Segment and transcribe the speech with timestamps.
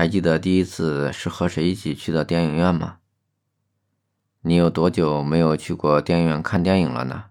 [0.00, 3.00] 还记得第一次是和谁一起去的电影院吗？
[4.40, 7.24] 你有多久没有去过电影院看电影了呢？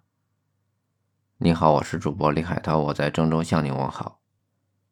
[1.40, 4.22] 你好，我是主播李海涛，我在郑州向你问好。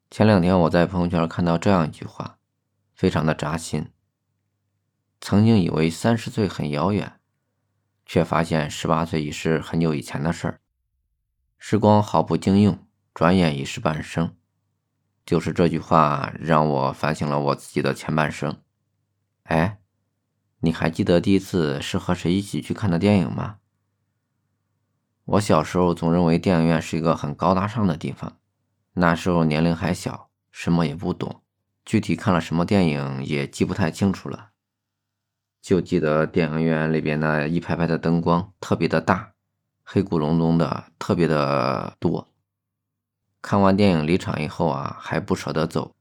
[0.09, 2.39] 前两天我在朋友圈看到这样一句话，
[2.95, 3.91] 非常的扎心。
[5.21, 7.19] 曾经以为三十岁很遥远，
[8.07, 10.61] 却发现十八岁已是很久以前的事儿。
[11.59, 12.79] 时光好不经用，
[13.13, 14.35] 转眼已是半生。
[15.27, 18.59] 就是这句话让我反省了我自己的前半生。
[19.43, 19.77] 哎。
[20.61, 23.57] 你还记得第一次是和谁一起去看的电影吗？
[25.25, 28.39] 我小时候总认为电影院是一个很高大上的地方，
[28.93, 31.43] 那时候年龄还小，什么也不懂，
[31.85, 34.49] 具体看了什么电影也记不太清楚了，
[35.61, 39.33] 就记得电影院里边那一排排的灯光特别的大，
[39.83, 42.27] 黑咕隆咚的，特别的多。
[43.49, 45.95] 看完电影离场以后啊，还不舍得走，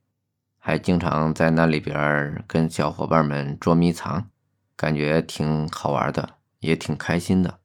[0.59, 4.29] 还经常在那里边跟小伙伴们捉迷藏。
[4.75, 7.61] 感觉挺好玩的，也挺开心的。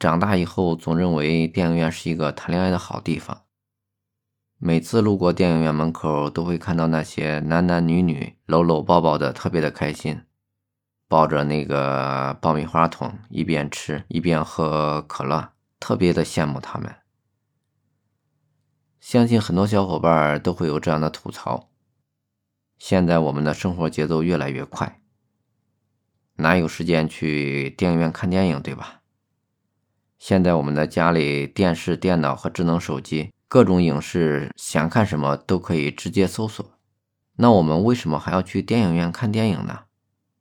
[0.00, 3.42] 长大以后，总认为电影院是一个谈恋爱的好地方。
[4.58, 10.20] 每次路过电影院门口，都会看到那些男男女女搂搂抱抱的，特别的开心，
[11.06, 16.92] 抱着那个爆米花桶，一边吃一边喝可乐，特别的羡慕他们。
[19.14, 21.68] 相信很多小伙伴都会有这样的吐槽：
[22.80, 25.00] 现在我们的生活节奏越来越快。
[26.34, 29.02] 哪有时间去电影院看电影，对吧？
[30.18, 36.68] 现在我们的家里电视、电脑和智能手机，各种影视，想看什么都可以直接搜索。
[37.36, 39.82] 那我们为什么还要去电影院看电影呢？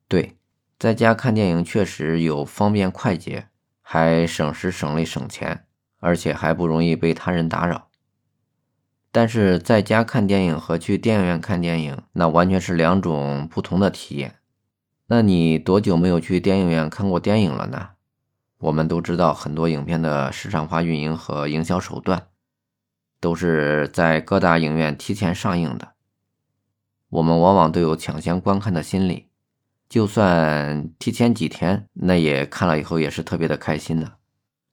[0.07, 0.35] 对，
[0.79, 3.49] 在家看电影确实有方便快捷，
[3.83, 5.67] 还省时省力省钱，
[5.99, 7.91] 而且还不容易被他人打扰。
[9.13, 14.39] 但是在家看电影和去电影院看电影，那完全是两种不同的体验。
[15.05, 17.89] 那你多久没有去电影院看过电影了呢？
[18.57, 22.23] 我们都知道，很多影片的市场化运营和营销手段，
[23.19, 25.89] 都是在各大影院提前上映的。
[27.09, 29.27] 我们往往都有抢先观看的心理，
[29.87, 34.13] 就算提前几天，那也看了以后也是特别的开心的，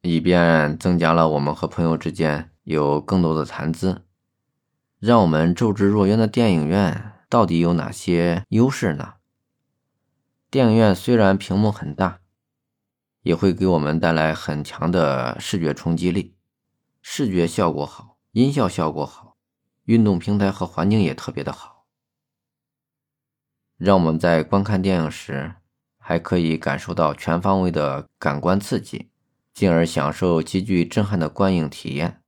[0.00, 4.00] 以便增加了我们和朋友之间有更多的谈资。
[5.00, 9.14] 让我们骤之若渊的电影院到底有哪些优势呢？
[10.50, 12.20] 电影院虽然屏幕很大，
[13.22, 16.36] 也会给我们带来很强的视觉冲击力，
[17.00, 19.38] 视觉效果好，音效效果好，
[19.84, 21.86] 运动平台和环境也特别的好，
[23.78, 25.54] 让我们在观看电影时
[25.96, 29.08] 还可以感受到全方位的感官刺激，
[29.54, 32.19] 进而享受极具震撼的观影体验。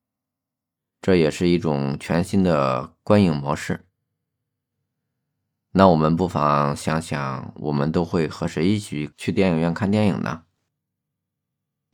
[1.03, 3.85] 这也是一种全新的观影模式。
[5.73, 10.45] 那我们不妨想想，我们都会和谁一起去电影院看电影呢？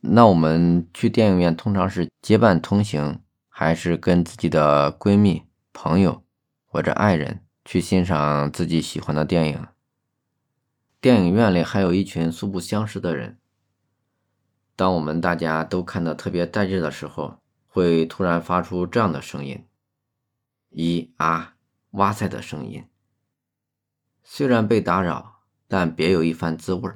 [0.01, 5.43] 那我们去电影院通常是结伴同行，还是跟自己的闺蜜、
[5.73, 6.23] 朋友
[6.65, 9.67] 或者爱人去欣赏自己喜欢的电影？
[11.01, 13.39] 电影院里还有一群素不相识的人。
[14.75, 17.39] 当我们大家都看得特别带劲的时候，
[17.71, 19.65] 会突然发出这样的声音
[20.69, 21.55] ：“一啊，
[21.91, 22.83] 哇塞”的声音。
[24.23, 26.91] 虽然被打扰，但别有一番滋味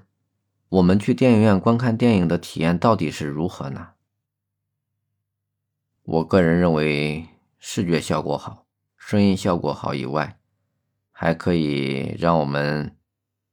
[0.70, 3.92] 我们去电影院观看电影的体验到底是如何呢？
[6.02, 7.28] 我个人认为，
[7.60, 8.66] 视觉效果好，
[8.98, 10.40] 声音效果好以外，
[11.12, 12.98] 还可以让我们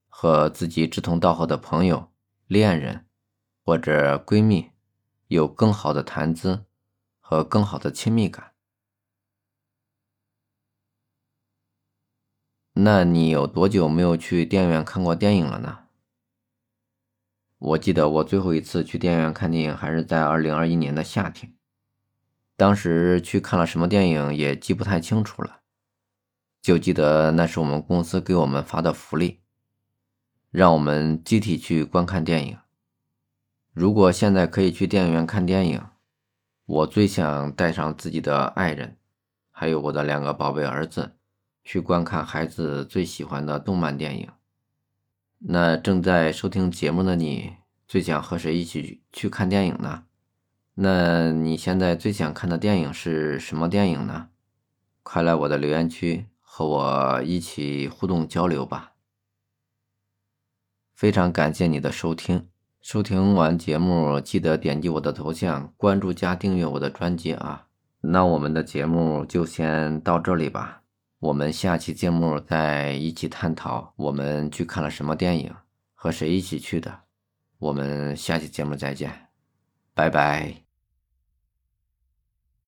[0.08, 2.10] 和自己志同道合的朋友、
[2.46, 3.04] 恋人
[3.62, 4.70] 或者闺蜜
[5.28, 6.64] 有更好的谈资
[7.30, 8.54] 和更好的亲密感。
[12.72, 15.84] 那你有多久没有去电影院看过电影了呢？
[17.58, 21.54] 我记得我最后一次去电影院看电影还是在二零二一年的夏天，
[22.56, 25.60] 当时去看了什么电影也记不太清楚了，
[26.60, 29.38] 就记得那是我们公司给我们发的福利，
[30.50, 32.58] 让我们集体去观看电影。
[33.72, 35.89] 如果现在可以去电影院看电影，
[36.70, 38.96] 我最想带上自己的爱人，
[39.50, 41.16] 还有我的两个宝贝儿子。
[41.64, 44.28] 去观看孩子最喜欢的动漫电影。
[45.38, 47.54] 那正在收听节目的你，
[47.88, 50.04] 最想和谁一起去看电影呢？
[50.74, 54.28] 那你现在最想看的电影是什么电影呢？
[55.02, 58.92] 快来我的留言区和我一起互动交流吧！
[60.94, 62.48] 非常感谢你的收听，
[62.80, 67.66] 收听完节目记得点击我的头像关注加订阅我的专辑啊！
[68.00, 70.82] 那我们的节目就先到这里吧。
[71.18, 75.54] 我们下期节目再一起探讨我们去看了什么电影，
[75.94, 77.00] 和谁一起去的。
[77.58, 79.28] 我们下期节目再见，
[79.92, 80.69] 拜拜。